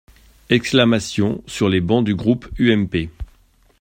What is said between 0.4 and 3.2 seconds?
(Exclamations sur les bancs du groupe UMP.